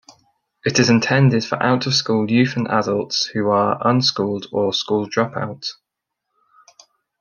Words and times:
It 0.65 0.79
is 0.79 0.89
intended 0.89 1.45
for 1.45 1.61
Out-of-School 1.61 2.31
Youth 2.31 2.57
and 2.57 2.67
Adults 2.67 3.27
who 3.27 3.51
are 3.51 3.77
unschooled 3.87 4.47
or 4.51 4.73
school 4.73 5.05
drop-out. 5.05 5.67